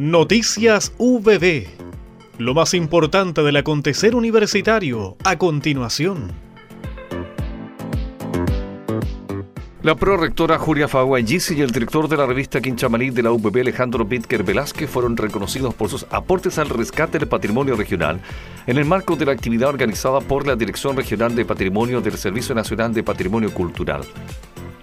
[0.00, 1.66] Noticias VB.
[2.38, 6.32] Lo más importante del acontecer universitario a continuación.
[9.82, 14.06] La prorectora Julia Faguayisi y el director de la revista Quinchamalí de la UPB Alejandro
[14.06, 18.22] Bitker Velázquez fueron reconocidos por sus aportes al rescate del patrimonio regional
[18.66, 22.54] en el marco de la actividad organizada por la Dirección Regional de Patrimonio del Servicio
[22.54, 24.00] Nacional de Patrimonio Cultural.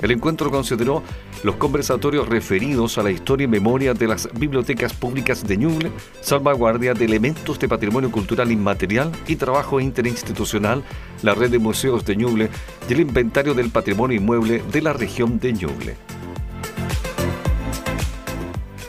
[0.00, 1.02] El encuentro consideró
[1.42, 6.92] los conversatorios referidos a la historia y memoria de las bibliotecas públicas de Ñuble, salvaguardia
[6.92, 10.82] de elementos de patrimonio cultural inmaterial y trabajo interinstitucional,
[11.22, 12.50] la red de museos de Ñuble
[12.88, 15.96] y el inventario del patrimonio inmueble de la región de Ñuble.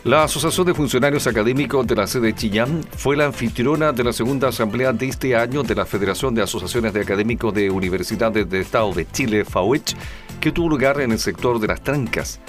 [0.07, 4.47] La Asociación de Funcionarios Académicos de la sede Chillán fue la anfitriona de la segunda
[4.47, 8.93] asamblea de este año de la Federación de Asociaciones de Académicos de Universidades de Estado
[8.93, 9.97] de Chile, FAUECH,
[10.39, 12.39] que tuvo lugar en el sector de las trancas.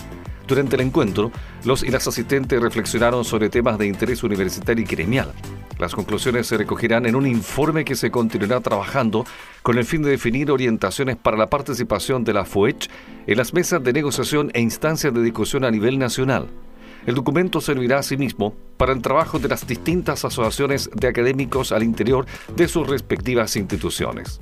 [0.47, 1.31] Durante el encuentro,
[1.65, 5.33] los y las asistentes reflexionaron sobre temas de interés universitario y gremial.
[5.79, 9.27] Las conclusiones se recogerán en un informe que se continuará trabajando
[9.63, 12.89] con el fin de definir orientaciones para la participación de la FOECH
[13.27, 16.49] en las mesas de negociación e instancias de discusión a nivel nacional.
[17.07, 22.27] El documento servirá asimismo para el trabajo de las distintas asociaciones de académicos al interior
[22.57, 24.41] de sus respectivas instituciones.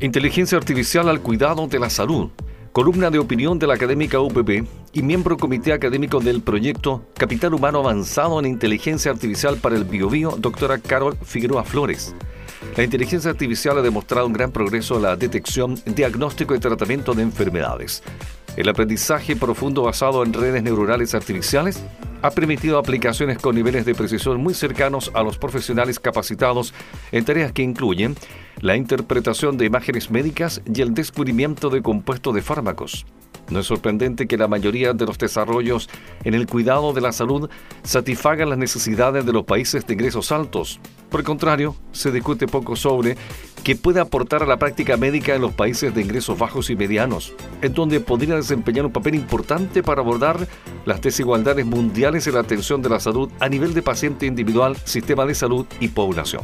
[0.00, 2.28] Inteligencia Artificial al Cuidado de la Salud,
[2.72, 7.78] columna de opinión de la académica UPP y miembro comité académico del proyecto Capital Humano
[7.78, 12.14] Avanzado en Inteligencia Artificial para el Biobío, doctora Carol Figueroa Flores.
[12.76, 17.22] La inteligencia artificial ha demostrado un gran progreso en la detección, diagnóstico y tratamiento de
[17.22, 18.02] enfermedades.
[18.58, 21.82] El aprendizaje profundo basado en redes neuronales artificiales
[22.20, 26.74] ha permitido aplicaciones con niveles de precisión muy cercanos a los profesionales capacitados
[27.12, 28.14] en tareas que incluyen
[28.60, 33.06] la interpretación de imágenes médicas y el descubrimiento de compuestos de fármacos.
[33.50, 35.88] No es sorprendente que la mayoría de los desarrollos
[36.24, 37.48] en el cuidado de la salud
[37.84, 40.80] satisfagan las necesidades de los países de ingresos altos.
[41.10, 43.16] Por el contrario, se discute poco sobre
[43.62, 47.32] qué puede aportar a la práctica médica en los países de ingresos bajos y medianos,
[47.62, 50.48] en donde podría desempeñar un papel importante para abordar
[50.84, 55.24] las desigualdades mundiales en la atención de la salud a nivel de paciente individual, sistema
[55.24, 56.42] de salud y población.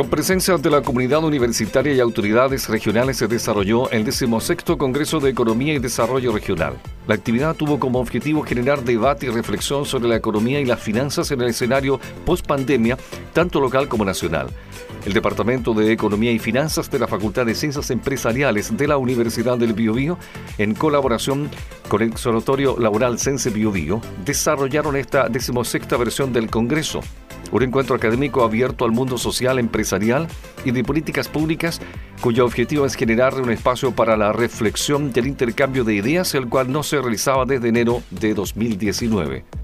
[0.00, 5.28] Con presencia de la comunidad universitaria y autoridades regionales se desarrolló el 16 Congreso de
[5.28, 6.78] Economía y Desarrollo Regional.
[7.06, 11.30] La actividad tuvo como objetivo generar debate y reflexión sobre la economía y las finanzas
[11.32, 12.96] en el escenario post-pandemia,
[13.34, 14.48] tanto local como nacional.
[15.04, 19.58] El Departamento de Economía y Finanzas de la Facultad de Ciencias Empresariales de la Universidad
[19.58, 20.16] del Biobío,
[20.56, 21.50] en colaboración
[21.88, 27.02] con el Observatorio Laboral Sense Biobío, desarrollaron esta decimosexta versión del Congreso
[27.52, 30.28] un encuentro académico abierto al mundo social, empresarial
[30.64, 31.80] y de políticas públicas
[32.20, 36.48] cuyo objetivo es generar un espacio para la reflexión y el intercambio de ideas, el
[36.48, 39.59] cual no se realizaba desde enero de 2019.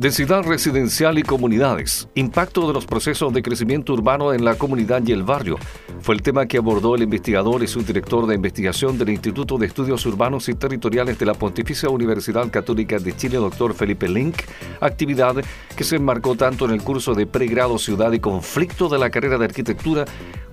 [0.00, 2.08] Densidad residencial y comunidades.
[2.14, 5.58] Impacto de los procesos de crecimiento urbano en la comunidad y el barrio.
[6.00, 10.06] Fue el tema que abordó el investigador y subdirector de investigación del Instituto de Estudios
[10.06, 14.36] Urbanos y Territoriales de la Pontificia Universidad Católica de Chile, doctor Felipe Link,
[14.80, 15.36] actividad
[15.76, 19.36] que se enmarcó tanto en el curso de pregrado Ciudad y Conflicto de la carrera
[19.36, 20.06] de Arquitectura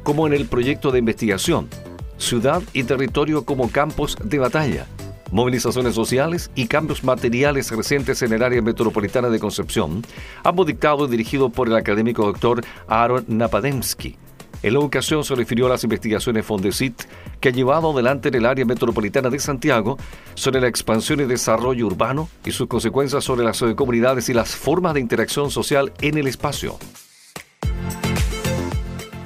[0.03, 1.69] como en el proyecto de investigación
[2.17, 4.87] Ciudad y Territorio como Campos de Batalla
[5.31, 10.03] movilizaciones sociales y cambios materiales recientes en el área metropolitana de Concepción,
[10.43, 14.17] ambos dictados y dirigidos por el académico doctor Aaron Napademsky.
[14.63, 17.03] En la ocasión se refirió a las investigaciones Fondesit
[17.39, 19.97] que ha llevado adelante en el área metropolitana de Santiago
[20.33, 24.95] sobre la expansión y desarrollo urbano y sus consecuencias sobre las comunidades y las formas
[24.95, 26.77] de interacción social en el espacio.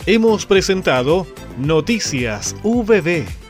[0.05, 3.40] Hemos presentado Noticias VB